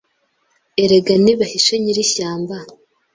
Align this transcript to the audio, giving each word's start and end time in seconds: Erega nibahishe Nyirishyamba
Erega 0.83 1.13
nibahishe 1.23 1.73
Nyirishyamba 1.81 2.57